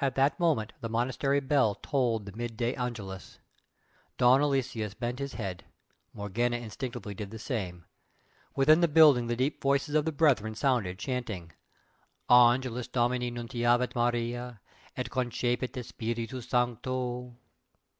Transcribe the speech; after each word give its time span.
At 0.00 0.16
that 0.16 0.40
moment 0.40 0.72
the 0.80 0.88
monastery 0.88 1.38
bell 1.38 1.76
tolled 1.76 2.26
the 2.26 2.36
midday 2.36 2.74
"Angelus." 2.74 3.38
Don 4.16 4.42
Aloysius 4.42 4.94
bent 4.94 5.20
his 5.20 5.34
head 5.34 5.62
Morgana 6.12 6.56
instinctively 6.56 7.14
did 7.14 7.30
the 7.30 7.38
same. 7.38 7.84
Within 8.56 8.80
the 8.80 8.88
building 8.88 9.28
the 9.28 9.36
deep 9.36 9.62
voices 9.62 9.94
of 9.94 10.06
the 10.06 10.10
brethren 10.10 10.56
sounded, 10.56 10.98
chanting, 10.98 11.52
"Angelus 12.28 12.88
Domini 12.88 13.30
nuntiavit 13.30 13.94
Maria 13.94 14.60
Et 14.96 15.08
concepit 15.08 15.72
de 15.72 15.84
Spiritu 15.84 16.40
sancto." 16.40 17.36